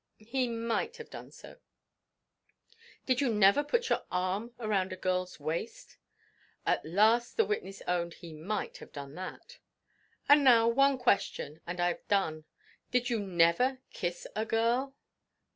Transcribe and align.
He 0.25 0.47
might 0.49 0.97
have 0.97 1.11
done 1.11 1.29
so. 1.29 1.57
"Did 3.05 3.21
you 3.21 3.31
never 3.31 3.63
put 3.63 3.89
your 3.89 4.03
arm 4.09 4.51
round 4.57 4.91
a 4.91 4.95
girl's 4.95 5.39
waist?" 5.39 5.97
At 6.65 6.83
last 6.83 7.37
the 7.37 7.45
witness 7.45 7.83
owned 7.87 8.15
he 8.15 8.33
might 8.33 8.77
have 8.77 8.91
done 8.91 9.09
even 9.09 9.15
that. 9.17 9.59
"And 10.27 10.43
now, 10.43 10.67
one 10.67 10.97
question, 10.97 11.61
and 11.67 11.79
I've 11.79 12.07
done. 12.07 12.45
Did 12.89 13.11
you 13.11 13.19
never 13.19 13.77
kiss 13.91 14.25
a 14.35 14.43
girl?" 14.43 14.95